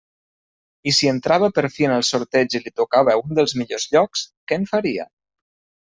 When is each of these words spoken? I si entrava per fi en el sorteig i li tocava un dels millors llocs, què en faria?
I 0.91 0.93
si 0.99 1.09
entrava 1.11 1.49
per 1.59 1.65
fi 1.75 1.87
en 1.89 1.93
el 1.99 2.07
sorteig 2.09 2.57
i 2.61 2.63
li 2.65 2.73
tocava 2.81 3.17
un 3.23 3.39
dels 3.41 3.57
millors 3.61 3.89
llocs, 3.95 4.29
què 4.49 4.63
en 4.63 4.71
faria? 4.75 5.11